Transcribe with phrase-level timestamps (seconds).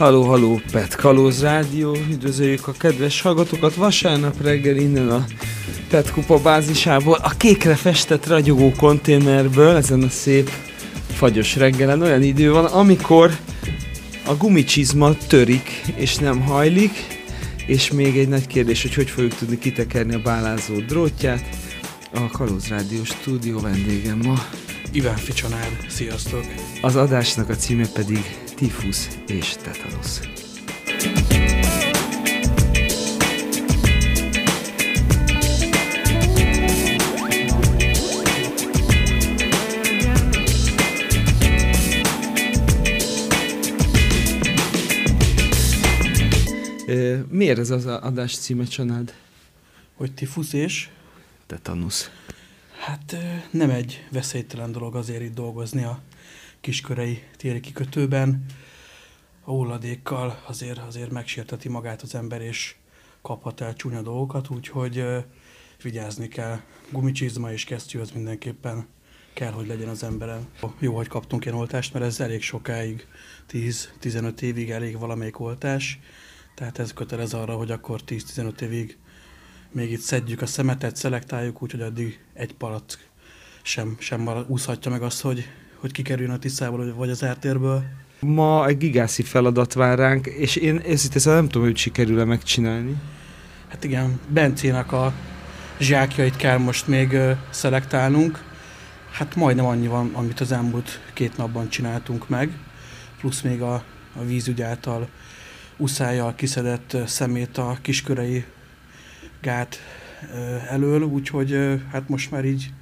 [0.00, 5.24] Haló, haló, Pet Kalóz Rádió, üdvözöljük a kedves hallgatókat vasárnap reggel innen a
[5.88, 10.50] Pet Kupa bázisából, a kékre festett ragyogó konténerből, ezen a szép
[11.12, 13.30] fagyos reggelen olyan idő van, amikor
[14.26, 16.92] a gumicsizma törik és nem hajlik,
[17.66, 21.44] és még egy nagy kérdés, hogy hogy fogjuk tudni kitekerni a bálázó drótját.
[22.14, 24.44] A Kalóz Rádió stúdió vendégem ma.
[24.92, 26.44] Iván Ficsanád, sziasztok!
[26.80, 28.24] Az adásnak a címe pedig
[28.60, 30.20] Tifusz és Tetanusz.
[47.28, 49.14] Miért ez az adás címe, Csanád?
[49.94, 50.88] Hogy tifusz és?
[51.46, 52.10] Tetanusz.
[52.78, 53.16] Hát
[53.50, 56.00] nem egy veszélytelen dolog azért itt dolgozni a
[56.60, 58.44] kiskörei téri kikötőben.
[59.44, 62.74] A hulladékkal azért, azért megsérteti magát az ember, és
[63.22, 65.04] kaphat el csúnya dolgokat, úgyhogy
[65.82, 66.60] vigyázni kell.
[66.90, 68.86] Gumicsizma és kesztyű az mindenképpen
[69.32, 70.48] kell, hogy legyen az emberen.
[70.78, 73.06] Jó, hogy kaptunk ilyen oltást, mert ez elég sokáig,
[73.50, 75.98] 10-15 évig elég valamelyik oltás,
[76.54, 78.98] tehát ez kötelez arra, hogy akkor 10-15 évig
[79.72, 83.08] még itt szedjük a szemetet, szelektáljuk, úgyhogy addig egy palack
[83.62, 85.44] sem, sem úszhatja meg azt, hogy,
[85.80, 87.82] hogy kikerüljön a tisztából, vagy az ártérből.
[88.20, 92.96] Ma egy gigászi feladat vár ránk, és én őszintén nem tudom, hogy sikerül-e megcsinálni.
[93.68, 95.12] Hát igen, Bencének a
[95.78, 97.16] zsákjait kell most még
[97.50, 98.44] szelektálnunk.
[99.10, 102.50] Hát majdnem annyi van, amit az elmúlt két napban csináltunk meg,
[103.18, 103.74] plusz még a,
[104.14, 105.08] a vízügy által
[105.76, 108.44] uszájjal kiszedett szemét a kiskörei
[109.40, 109.78] gát
[110.68, 112.72] elől, úgyhogy hát most már így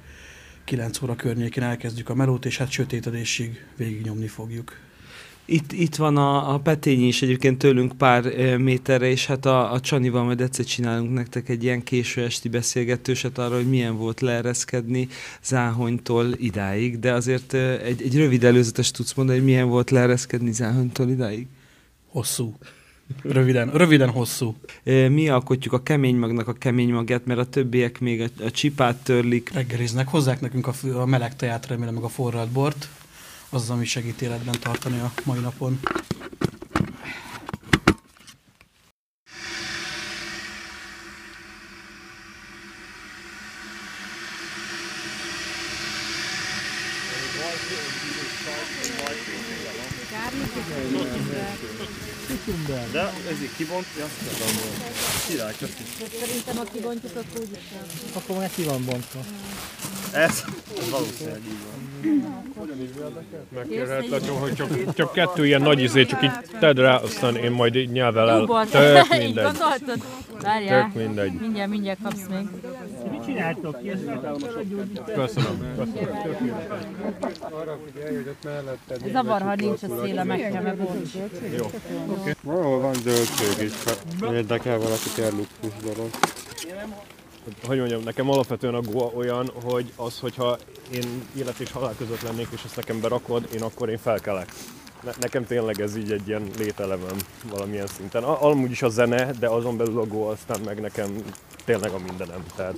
[0.69, 4.73] 9 óra környékén elkezdjük a melót, és hát sötétedésig végignyomni fogjuk.
[5.45, 9.71] Itt, itt van a, a Petény is egyébként tőlünk pár e, méterre, és hát a,
[9.71, 14.21] a Csanival majd egyszer csinálunk nektek egy ilyen késő esti beszélgetőset arra, hogy milyen volt
[14.21, 15.07] leereszkedni
[15.43, 20.51] Záhonytól idáig, de azért e, egy, egy rövid előzetes tudsz mondani, hogy milyen volt leereszkedni
[20.51, 21.47] Záhonytól idáig?
[22.07, 22.55] Hosszú.
[23.23, 24.55] Röviden, röviden hosszú.
[24.83, 28.95] Mi alkotjuk a kemény magnak a kemény magát, mert a többiek még a, a csipát
[28.95, 29.49] törlik.
[29.53, 32.89] Reggeliznek, hozzák nekünk a, a meleg teját, remélem meg a forralt bort.
[33.49, 35.79] Az az, ami segít életben tartani a mai napon.
[52.91, 54.55] De ez így kibont, azt tudom,
[55.27, 55.83] király, köszi.
[56.19, 57.57] Szerintem a kibontjuk, akkor úgy
[58.13, 59.19] Akkor már ki van bontva.
[60.13, 60.43] Ez,
[60.79, 61.89] ez valószínűleg így van.
[63.55, 67.51] Megkérhet Lacsó, hogy csak, csak kettő ilyen nagy izé, csak így tedd rá, aztán én
[67.51, 68.65] majd így nyelvel el.
[68.69, 69.33] Tök mindegy.
[69.33, 70.03] Gondoltad?
[70.41, 70.91] Várjál.
[70.93, 71.31] Tök mindegy.
[71.31, 72.47] Mindjárt, mindjárt kapsz még.
[73.29, 73.77] Csináltok?
[75.13, 75.75] Köszönöm.
[75.75, 75.75] Köszönöm.
[79.11, 81.11] Zavar, ha nincs a széle, meg kell megbonts.
[82.41, 83.73] Valahol van zöldség is,
[84.19, 86.09] ha érdekel valaki kell luxus dolog.
[87.65, 90.57] Hogy mondjam, nekem alapvetően a Goa olyan, hogy az, hogyha
[90.93, 94.51] én élet és halál között lennék, és ezt nekem berakod, én akkor én felkelek.
[95.03, 97.15] Ne, nekem tényleg ez így egy ilyen lételemem
[97.49, 98.23] valamilyen szinten.
[98.23, 101.23] A, amúgy is a zene, de azon belül a Goa aztán meg nekem
[101.65, 102.43] tényleg a mindenem.
[102.55, 102.75] Tehát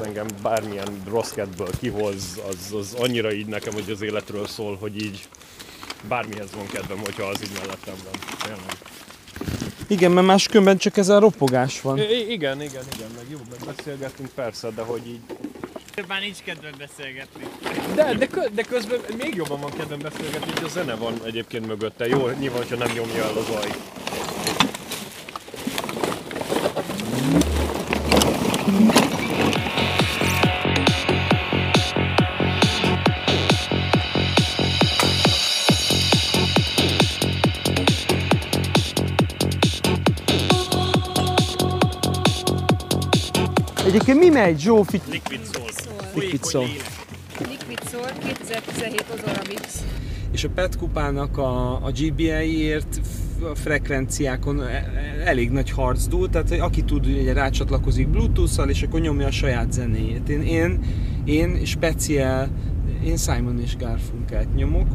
[0.00, 4.76] ez engem bármilyen rossz kedből kihoz, az, az annyira így nekem, hogy az életről szól,
[4.80, 5.28] hogy így
[6.08, 8.38] bármihez van kedvem, hogyha az így mellettem van.
[8.42, 8.76] Tényleg.
[9.86, 11.98] Igen, mert máskülönben csak ez a ropogás van.
[11.98, 15.20] I- igen, igen, igen, meg jó, meg beszélgettünk persze, de hogy így...
[16.08, 17.44] Már nincs kedved beszélgetni.
[17.94, 21.66] De, de, kö, de közben még jobban van kedvem beszélgetni, hogy a zene van egyébként
[21.66, 22.06] mögötte.
[22.06, 23.70] Jó, nyilván, hogyha nem nyomja el a zaj.
[28.70, 29.19] Egyébként
[44.30, 45.00] mi megy, Zsófi?
[45.10, 45.68] Liquid Soul.
[46.14, 46.66] Liquid Soul.
[47.38, 49.84] Liquid Soul 2017 Ozora Mix.
[50.32, 53.00] És a PET kupának a, a GBI-ért
[53.52, 58.68] a frekvenciákon e- e- elég nagy harc dúl, tehát hogy aki tud, ugye rácsatlakozik Bluetooth-szal,
[58.68, 60.28] és akkor nyomja a saját zenéjét.
[60.28, 60.80] Én, én,
[61.24, 62.48] én speciál,
[63.04, 64.86] én Simon és Garfunkelt nyomok.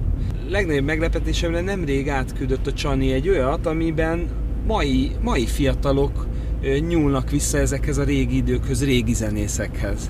[0.50, 4.30] Legnagyobb meglepetésemre nemrég átküldött a Csani egy olyat, amiben
[4.68, 6.28] mai, mai fiatalok
[6.88, 10.10] nyúlnak vissza ezekhez a régi időkhöz, régi zenészekhez.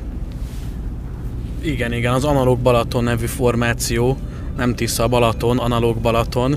[1.61, 4.17] Igen, igen, az Analóg Balaton nevű formáció,
[4.57, 6.55] nem Tisza Balaton, Analóg Balaton,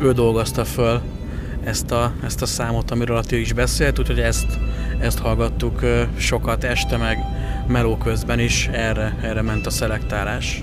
[0.00, 1.00] ő dolgozta föl
[1.64, 4.58] ezt a, ezt a számot, amiről a is beszélt, úgyhogy ezt,
[5.00, 5.80] ezt hallgattuk
[6.16, 7.18] sokat este, meg
[7.66, 10.62] meló közben is, erre, erre ment a szelektálás.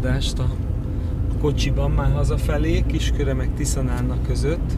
[0.00, 0.48] Adást a
[1.40, 4.76] kocsiban már hazafelé, Kisköre meg Tiszanálnak között.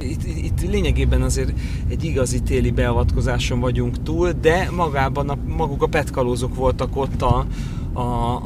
[0.00, 1.52] Itt, itt, lényegében azért
[1.88, 7.46] egy igazi téli beavatkozáson vagyunk túl, de magában a, maguk a petkalózok voltak ott a,
[7.92, 8.02] a,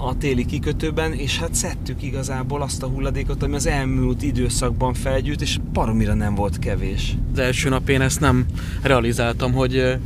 [0.08, 5.40] a téli kikötőben, és hát szedtük igazából azt a hulladékot, ami az elmúlt időszakban felgyűlt,
[5.40, 7.16] és baromira nem volt kevés.
[7.32, 8.46] Az első nap én ezt nem
[8.82, 9.98] realizáltam, hogy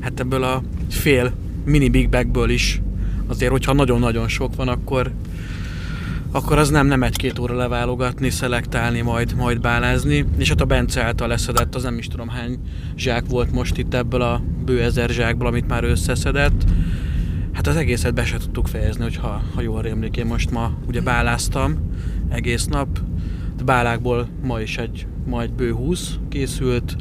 [0.00, 1.32] hát ebből a fél
[1.64, 2.82] mini big bagből is
[3.26, 5.12] azért, hogyha nagyon-nagyon sok van, akkor
[6.34, 10.24] akkor az nem, nem egy-két óra leválogatni, szelektálni, majd, majd bálázni.
[10.38, 12.58] És hát a Bence által leszedett, az nem is tudom hány
[12.96, 16.64] zsák volt most itt ebből a bő ezer zsákból, amit már összeszedett.
[17.52, 21.00] Hát az egészet be se tudtuk fejezni, hogyha ha jól rémlik, én most ma ugye
[21.00, 21.76] báláztam
[22.28, 22.88] egész nap.
[23.60, 26.96] A bálákból ma is egy, ma egy bő 20 készült,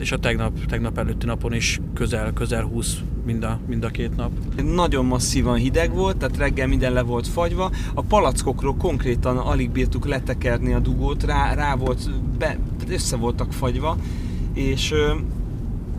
[0.00, 4.16] és a tegnap, tegnap előtti napon is közel, közel 20 mind a, mind a két
[4.16, 4.30] nap.
[4.74, 7.70] Nagyon masszívan hideg volt, tehát reggel minden le volt fagyva.
[7.94, 12.58] A palackokról konkrétan alig bírtuk letekerni a dugót, rá, rá volt, be,
[12.88, 13.96] össze voltak fagyva,
[14.54, 14.94] és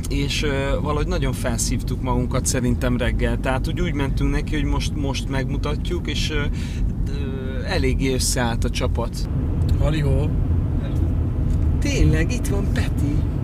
[0.09, 3.39] és ö, valahogy nagyon felszívtuk magunkat szerintem reggel.
[3.39, 8.69] Tehát úgy, úgy mentünk neki, hogy most, most megmutatjuk, és ö, ö, eléggé összeállt a
[8.69, 9.29] csapat.
[9.79, 10.29] Halihó!
[11.79, 13.36] Tényleg, itt van Peti.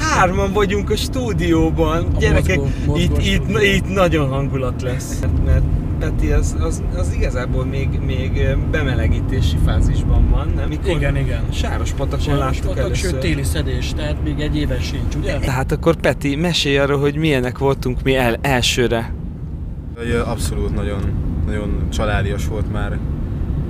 [0.00, 2.06] Hárman vagyunk a stúdióban.
[2.14, 3.72] A Gyerekek, mozgó- mozgó itt, itt, stúdió.
[3.74, 5.20] itt nagyon hangulat lesz.
[5.44, 5.62] Mert
[5.98, 10.68] Peti az, az, az igazából még, még bemelegítési fázisban van, nem?
[10.68, 11.40] Mikor Igen, igen.
[11.52, 13.10] Sáros patakon láttuk Patak, először.
[13.10, 15.38] sőt téli szedés, tehát még egy éve sincs, ugye?
[15.38, 19.14] Tehát akkor Peti, mesélj arról, hogy milyenek voltunk mi el, elsőre.
[20.24, 21.00] Abszolút nagyon,
[21.46, 22.98] nagyon családias volt már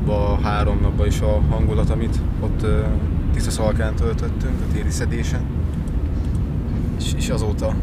[0.06, 2.80] a három napban is a hangulat, amit ott ö,
[3.34, 5.40] Tiszaszalkán töltöttünk, a téli szedésen.
[7.04, 7.74] És, és azóta,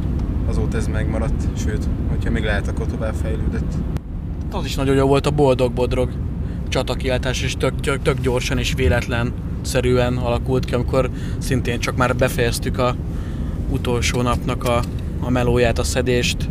[0.47, 3.73] azóta ez megmaradt, sőt, hogyha még lehet, akkor tovább fejlődött.
[4.51, 6.09] Az is nagyon jó volt a boldog-bodrog
[6.69, 12.15] csatakiáltás, és tök, tök, tök gyorsan és véletlen szerűen alakult ki, amikor szintén csak már
[12.15, 12.95] befejeztük a
[13.69, 14.81] utolsó napnak a,
[15.19, 16.47] a melóját, a szedést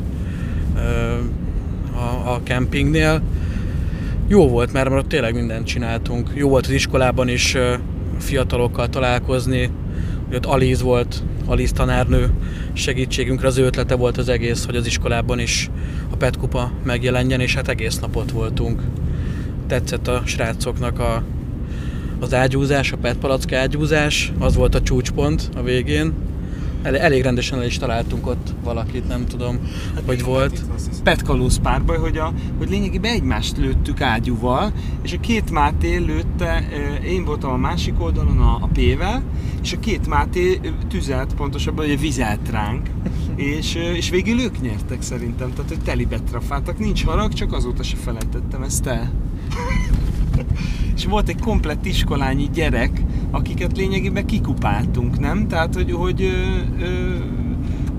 [1.95, 3.23] a, a kempingnél.
[4.27, 6.31] Jó volt, mert ott tényleg mindent csináltunk.
[6.35, 7.57] Jó volt az iskolában is
[8.19, 9.71] fiatalokkal találkozni.
[10.29, 12.31] Ugye Ott Aliz volt, Aliz tanárnő
[12.73, 15.71] segítségünkre az ő ötlete volt az egész, hogy az iskolában is
[16.11, 18.83] a petkupa megjelenjen, és hát egész nap ott voltunk.
[19.67, 21.23] Tetszett a srácoknak a,
[22.21, 26.13] az ágyúzás, a petpalack ágyúzás, az volt a csúcspont a végén.
[26.83, 29.59] El, elég rendesen el is találtunk ott valakit, nem tudom,
[30.07, 30.63] hogy volt.
[31.03, 36.69] Petkalóz párbaj, hogy, a, hogy lényegében egymást lőttük ágyúval, és a két Máté lőtte,
[37.05, 39.23] én voltam a másik oldalon a, a P-vel,
[39.63, 42.87] és a két Máté tüzelt pontosabban, hogy vizelt ránk,
[43.37, 47.97] és, és végül ők nyertek szerintem, tehát hogy telibe trafáltak, nincs harag, csak azóta se
[47.97, 49.13] felejtettem ezt el.
[50.97, 55.49] és volt egy komplett iskolányi gyerek, akiket lényegében kikupáltunk, nem?
[55.49, 57.17] Tehát, hogy, hogy ö, ö,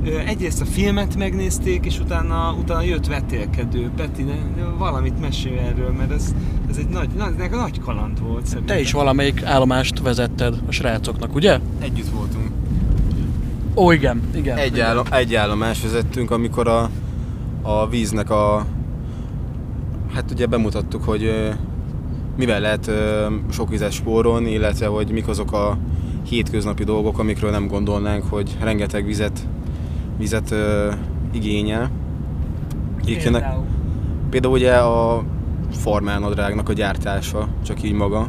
[0.05, 3.89] Ö, egyrészt a filmet megnézték, és utána, utána jött vetélkedő.
[3.95, 6.35] Peti, ne, valamit mesélj erről, mert ez,
[6.69, 8.75] ez egy nagy, nagy, nagy, kaland volt szerintem.
[8.75, 11.59] Te is valamelyik állomást vezetted a srácoknak, ugye?
[11.79, 12.47] Együtt voltunk.
[13.75, 14.57] Ó, igen, igen.
[14.57, 14.87] Egy, igen.
[14.87, 16.89] állom, egy állomás vezettünk, amikor a,
[17.61, 18.65] a víznek a...
[20.13, 21.49] Hát ugye bemutattuk, hogy ö,
[22.39, 25.77] mivel lehet ö, sok vizet spórolni, illetve hogy mik azok a
[26.29, 29.47] hétköznapi dolgok, amikről nem gondolnánk, hogy rengeteg vizet,
[30.17, 30.91] vizet ö,
[31.31, 31.89] igényel.
[33.01, 33.65] Egyébként Például.
[34.29, 35.23] Például ugye a
[35.71, 38.27] farmánadrágnak a gyártása, csak így maga.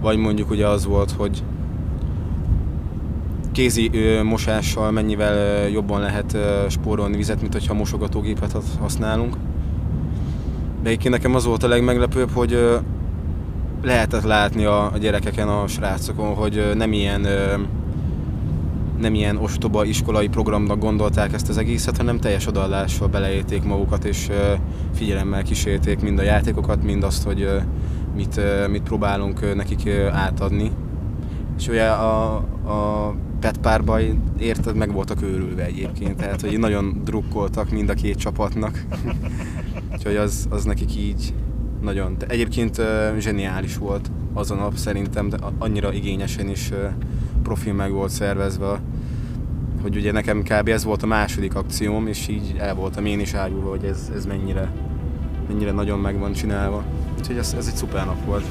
[0.00, 1.42] Vagy mondjuk ugye az volt, hogy
[3.52, 9.36] kézi ö, mosással mennyivel ö, jobban lehet ö, spórolni vizet, mint hogyha mosogatógépet hasz- használunk.
[10.82, 12.58] De egyébként nekem az volt a legmeglepőbb, hogy
[13.84, 17.26] lehetett látni a, a gyerekeken, a srácokon, hogy nem ilyen
[18.98, 24.30] nem ilyen ostoba iskolai programnak gondolták ezt az egészet, hanem teljes odaallással beleélték magukat, és
[24.94, 27.48] figyelemmel kísérték mind a játékokat, mind azt, hogy
[28.16, 30.70] mit, mit próbálunk nekik átadni.
[31.58, 32.34] És ugye a,
[32.66, 38.16] a Pet párban érted, meg voltak őrülve egyébként, tehát hogy nagyon drukkoltak mind a két
[38.16, 38.84] csapatnak.
[39.92, 41.34] Úgyhogy az, az nekik így
[41.84, 42.14] nagyon...
[42.18, 42.80] de Egyébként
[43.18, 46.86] zseniális volt az a nap szerintem, de annyira igényesen is ö,
[47.42, 48.80] profil meg volt szervezve,
[49.82, 50.68] hogy ugye nekem kb.
[50.68, 54.26] ez volt a második akcióm, és így el voltam én is ájulva, hogy ez, ez
[54.26, 54.72] mennyire,
[55.48, 56.84] mennyire nagyon meg van csinálva.
[57.18, 58.44] Úgyhogy ez, ez egy szuper nap volt.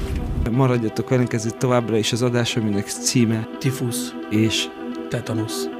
[0.50, 4.66] Maradjatok velünk, ez itt továbbra is az adás, aminek címe Tifusz, és
[5.08, 5.73] tetanusz.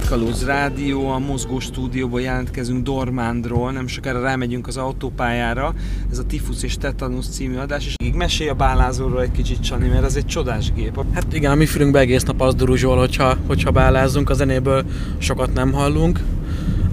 [0.00, 5.74] Itt a Petkalóz Rádió, a Mozgó stúdióból jelentkezünk Dormándról, nem sokára rámegyünk az autópályára,
[6.10, 9.88] ez a Tifusz és Tetanus című adás, és még mesélj a bálázóról egy kicsit, Csani,
[9.88, 11.04] mert az egy csodás gép.
[11.14, 14.84] Hát igen, a mi fülünkbe egész nap az duruzsol, hogyha, hogyha bálázunk, a zenéből
[15.18, 16.20] sokat nem hallunk,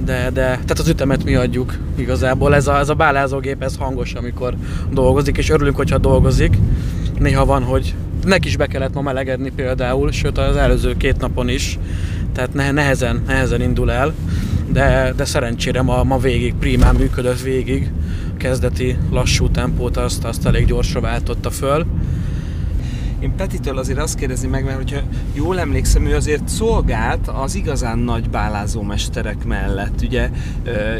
[0.05, 2.55] de, de tehát az ütemet mi adjuk igazából.
[2.55, 4.55] Ez a, ez a bálázógép, ez hangos, amikor
[4.91, 6.57] dolgozik, és örülünk, hogyha dolgozik.
[7.19, 7.95] Néha van, hogy
[8.25, 11.79] neki is be kellett ma melegedni például, sőt az előző két napon is,
[12.37, 14.13] tehát ne, nehezen, nehezen indul el,
[14.71, 17.91] de, de szerencsére ma, ma végig, primán működött végig,
[18.37, 21.85] kezdeti lassú tempót azt, azt elég gyorsra váltotta föl.
[23.19, 24.99] Én Petitől azért azt kérdezni meg, mert hogyha
[25.33, 30.01] jól emlékszem, ő azért szolgált az igazán nagy bálázómesterek mellett.
[30.01, 30.29] Ugye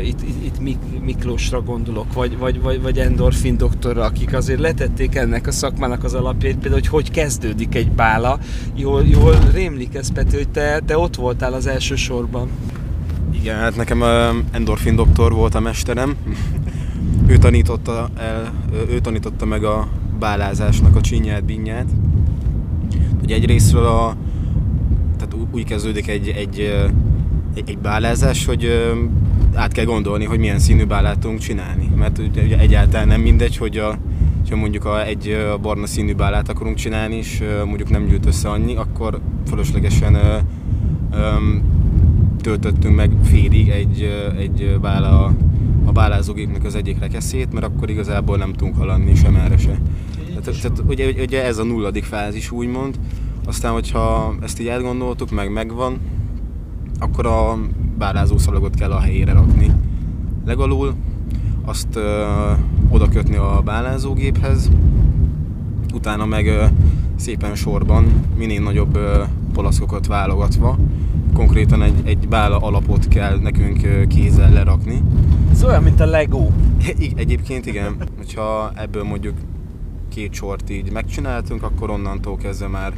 [0.04, 5.16] itt, itt, itt Mik- Miklósra gondolok, vagy, vagy, vagy, vagy endorfin doktorra, akik azért letették
[5.16, 8.40] ennek a szakmának az alapjait, például, hogy hogy kezdődik egy bála.
[8.76, 12.50] Jól, jól rémlik ez, Peti, hogy te, te ott voltál az első sorban.
[13.32, 14.04] Igen, hát nekem
[14.52, 16.16] endorfin doktor volt a mesterem.
[17.28, 18.54] ő tanította el,
[18.90, 19.88] ő tanította meg a
[20.20, 21.88] bálázásnak a csinyát, binyát.
[23.28, 24.16] Hogy egyrésztről a,
[25.18, 26.88] tehát úgy kezdődik egy, egy, ö,
[27.56, 28.92] egy, egy bálázás, hogy ö,
[29.54, 31.90] át kell gondolni, hogy milyen színű bálát tudunk csinálni.
[31.96, 33.98] Mert ugye, egyáltalán nem mindegy, hogy a,
[34.50, 38.26] ha mondjuk a, egy ö, barna színű bálát akarunk csinálni, és ö, mondjuk nem gyűjt
[38.26, 40.38] össze annyi, akkor fölöslegesen ö,
[41.12, 41.64] öm,
[42.42, 45.36] töltöttünk meg félig egy, ö, egy bála,
[45.86, 49.80] a bálázógépnek az egyik rekeszét, mert akkor igazából nem tudunk haladni sem erre se.
[50.44, 53.00] Tehát, tehát ugye, ugye ez a nulladik fázis úgymond,
[53.46, 56.00] aztán hogyha ezt így átgondoltuk, meg megvan,
[57.00, 57.58] akkor a
[57.98, 59.72] bálázószalagot kell a helyére rakni.
[60.46, 60.94] Legalul
[61.66, 62.26] azt ö,
[62.90, 64.72] oda kötni a bálázógéphez,
[65.94, 66.66] utána meg ö,
[67.16, 70.78] szépen sorban, minél nagyobb ö, polaszkokat válogatva,
[71.34, 75.02] konkrétan egy, egy bála alapot kell nekünk ö, kézzel lerakni,
[75.52, 76.48] Ez olyan, mint a Lego.
[77.16, 79.34] Egyébként igen, hogyha ebből mondjuk
[80.10, 82.94] két sort így megcsináltunk, akkor onnantól kezdve már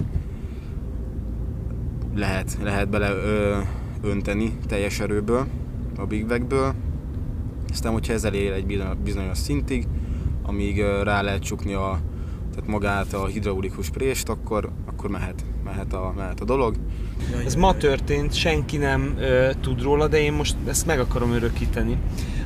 [2.15, 3.57] lehet, lehet bele ö,
[4.01, 5.47] önteni teljes erőből,
[5.97, 6.73] a Big Bagből.
[7.69, 9.87] Aztán, hogyha ez elér egy bizonyos- szintig,
[10.43, 11.99] amíg rá lehet csukni a,
[12.53, 16.75] tehát magát a hidraulikus prést, akkor, akkor mehet, mehet, a, mehet a dolog.
[17.45, 21.97] Ez ma történt, senki nem ö, tud róla, de én most ezt meg akarom örökíteni.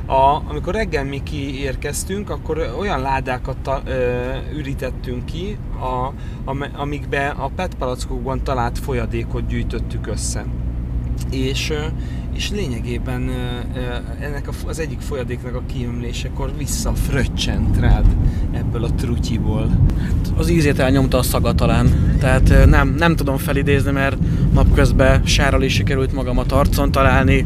[0.06, 3.92] A, amikor reggel mi kiérkeztünk, akkor olyan ládákat ta, ö,
[4.58, 6.14] ürítettünk ki, a,
[6.46, 10.46] am, amikbe a PET palackokban talált folyadékot gyűjtöttük össze.
[11.32, 11.86] És, ö,
[12.36, 13.30] és lényegében
[14.20, 18.06] ennek az egyik folyadéknak a kiömlésekor visszafröccsent rád
[18.52, 19.70] ebből a trutyiból.
[20.38, 24.18] Az ízét elnyomta a szaga talán, tehát nem, nem tudom felidézni, mert
[24.54, 27.46] napközben sárral is sikerült magamat arcon találni.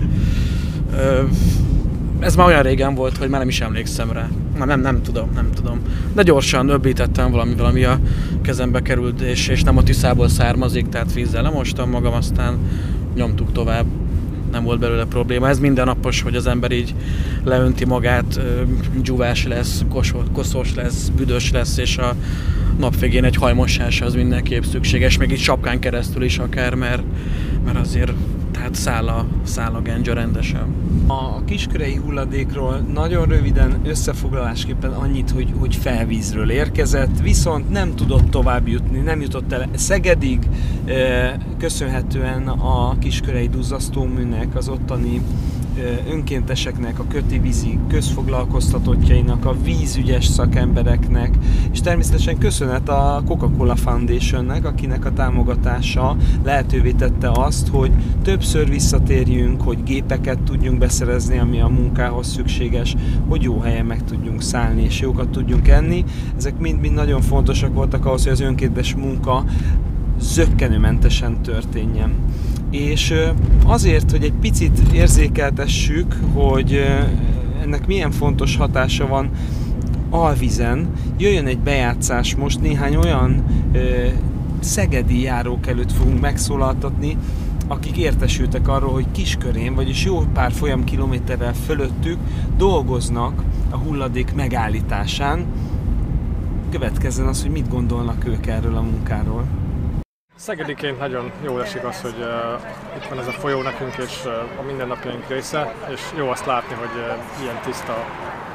[2.19, 4.29] Ez már olyan régen volt, hogy már nem is emlékszem rá.
[4.57, 5.79] Nem, nem, nem tudom, nem tudom.
[6.13, 7.99] De gyorsan öblítettem valami, valami a
[8.41, 12.57] kezembe került, és, és nem a tiszából származik, tehát vízzel lemostam magam, aztán
[13.15, 13.85] nyomtuk tovább.
[14.51, 15.49] Nem volt belőle probléma.
[15.49, 16.95] Ez mindennapos, hogy az ember így
[17.43, 18.61] leönti magát, ö,
[19.01, 19.83] dzsúvás lesz,
[20.33, 22.15] koszos lesz, büdös lesz, és a
[22.79, 27.01] nap végén egy hajmosás az mindenképp szükséges, még így sapkán keresztül is akár, mert,
[27.65, 28.11] mert azért
[28.57, 30.75] tehát száll a, száll a gendzsa rendesen.
[31.07, 38.67] A kiskörei hulladékról nagyon röviden összefoglalásképpen annyit, hogy, hogy felvízről érkezett, viszont nem tudott tovább
[38.67, 40.39] jutni, nem jutott el Szegedig,
[41.57, 45.21] köszönhetően a kiskörei duzzasztóműnek, az ottani
[46.09, 51.35] önkénteseknek, a kötivízi közfoglalkoztatottjainak, a vízügyes szakembereknek,
[51.71, 59.61] és természetesen köszönet a Coca-Cola Foundationnek, akinek a támogatása lehetővé tette azt, hogy többször visszatérjünk,
[59.61, 62.95] hogy gépeket tudjunk beszerezni, ami a munkához szükséges,
[63.27, 66.03] hogy jó helyen meg tudjunk szállni és jókat tudjunk enni.
[66.37, 69.43] Ezek mind-mind nagyon fontosak voltak ahhoz, hogy az önkéntes munka
[70.19, 72.13] zöggenőmentesen történjen.
[72.71, 73.13] És
[73.65, 76.85] azért, hogy egy picit érzékeltessük, hogy
[77.61, 79.29] ennek milyen fontos hatása van
[80.09, 84.07] alvizen, jöjjön egy bejátszás most, néhány olyan ö,
[84.59, 87.17] szegedi járók előtt fogunk megszólaltatni,
[87.67, 92.17] akik értesültek arról, hogy kiskörén, vagyis jó pár folyam kilométerrel fölöttük
[92.57, 95.45] dolgoznak a hulladék megállításán.
[96.71, 99.45] Következzen az, hogy mit gondolnak ők erről a munkáról.
[100.37, 104.59] Szegediként nagyon jól esik az, hogy uh, itt van ez a folyó nekünk, és uh,
[104.59, 108.05] a mindennapjaink része, és jó azt látni, hogy uh, ilyen tiszta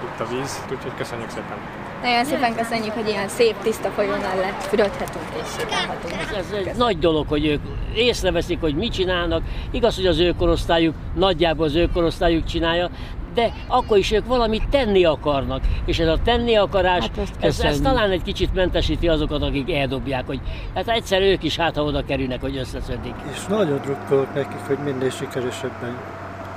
[0.04, 1.56] itt a víz, úgyhogy köszönjük szépen.
[2.02, 6.14] Nagyon szépen köszönjük, hogy ilyen szép, tiszta folyón mellett fürödhetünk és sétálhatunk.
[6.36, 7.60] Ez egy nagy dolog, hogy ők
[7.94, 9.42] észreveszik, hogy mit csinálnak.
[9.70, 12.90] Igaz, hogy az ő korosztályuk, nagyjából az ő korosztályuk csinálja,
[13.34, 15.62] de akkor is ők valamit tenni akarnak.
[15.84, 19.72] És ez a tenni akarás, Hát ezt ez, ez talán egy kicsit mentesíti azokat, akik
[19.72, 20.40] eldobják, hogy
[20.74, 23.14] hát egyszer ők is hát, ha oda kerülnek, hogy összeszödik.
[23.32, 25.96] És nagyon drukkolok nekik, hogy minél sikeresebben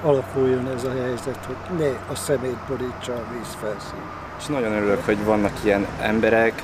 [0.03, 3.99] alakuljon ez a helyzet, hogy ne a szemét borítsa a víz felszín.
[4.39, 6.63] És nagyon örülök, hogy vannak ilyen emberek,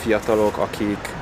[0.00, 1.14] fiatalok, akik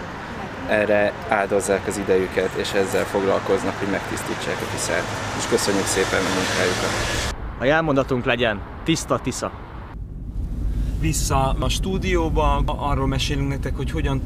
[0.69, 5.05] erre áldozzák az idejüket, és ezzel foglalkoznak, hogy megtisztítsák a Tiszát.
[5.39, 7.34] És köszönjük szépen a munkájukat.
[7.65, 9.53] A jelmondatunk legyen tiszta Tisza.
[11.01, 14.21] Vissza a stúdióba, arról mesélünk nektek, hogy hogyan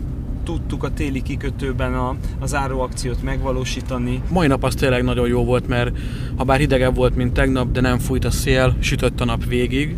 [0.44, 4.22] tudtuk a téli kikötőben a, a záróakciót megvalósítani.
[4.30, 5.98] Mai nap az tényleg nagyon jó volt, mert
[6.36, 9.96] ha bár hidegebb volt, mint tegnap, de nem fújt a szél, sütött a nap végig.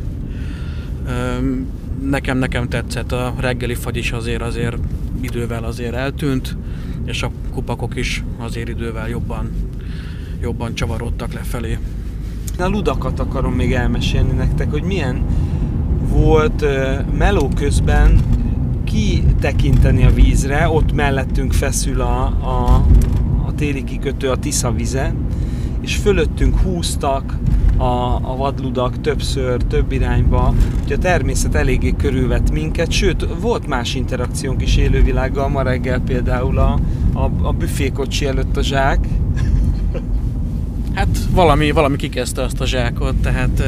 [2.02, 4.76] Nekem, nekem tetszett, a reggeli fagy is azért, azért
[5.20, 6.56] idővel azért eltűnt,
[7.04, 9.50] és a kupakok is azért idővel jobban,
[10.40, 11.78] jobban csavarodtak lefelé.
[12.60, 15.22] A ludakat akarom még elmesélni nektek, hogy milyen
[16.08, 16.64] volt
[17.18, 18.20] meló közben
[18.84, 22.84] kitekinteni a vízre, ott mellettünk feszül a, a,
[23.46, 25.14] a téli kikötő, a Tisza vize,
[25.80, 27.38] és fölöttünk húztak
[27.76, 27.84] a,
[28.30, 34.62] a vadludak többször, több irányba, úgyhogy a természet eléggé körülvett minket, sőt, volt más interakciónk
[34.62, 36.78] is élővilággal, ma reggel például a,
[37.12, 39.06] a, a büfékocsi előtt a zsák,
[41.00, 43.62] Hát valami, valami kikezdte azt a zsákot, tehát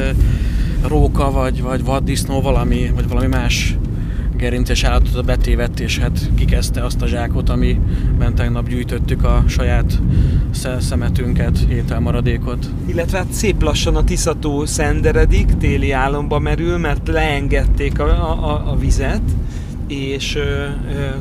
[0.87, 3.77] róka vagy, vagy vaddisznó, valami, vagy valami más
[4.37, 9.99] gerinces állatot a betévett, és hát kikezdte azt a zsákot, amiben tegnap gyűjtöttük a saját
[10.51, 12.69] sze- szemetünket, ételmaradékot.
[12.85, 18.05] illetve hát szép lassan a Tiszató szenderedik, téli álomba merül, mert leengedték a,
[18.43, 19.21] a, a vizet,
[19.87, 20.67] és ö, ö,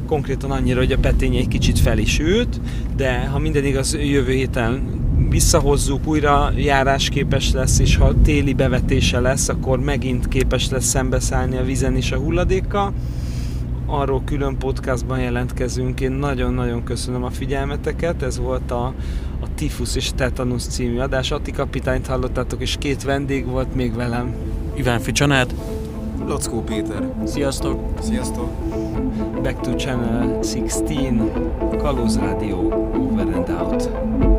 [0.07, 2.61] konkrétan annyira, hogy a petény egy kicsit fel is ült,
[2.97, 5.01] de ha minden igaz, jövő héten
[5.33, 11.65] visszahozzuk, újra járásképes lesz, és ha téli bevetése lesz, akkor megint képes lesz szembeszállni a
[11.65, 12.93] vizen és a hulladékkal.
[13.87, 16.01] Arról külön podcastban jelentkezünk.
[16.01, 18.23] Én nagyon-nagyon köszönöm a figyelmeteket.
[18.23, 18.85] Ez volt a,
[19.41, 21.31] a Tifus és Tetanus című adás.
[21.31, 24.35] Atti kapitányt hallottátok, és két vendég volt még velem.
[24.75, 25.55] Iván Ficsanát.
[26.27, 27.13] Lackó Péter.
[27.25, 28.01] Sziasztok!
[28.01, 28.51] Sziasztok!
[29.43, 34.32] Back to Channel 16, Kalóz Rádió, over and out.